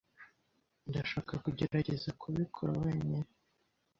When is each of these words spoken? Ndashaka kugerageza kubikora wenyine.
Ndashaka 0.89 1.33
kugerageza 1.43 2.09
kubikora 2.21 2.71
wenyine. 2.83 3.29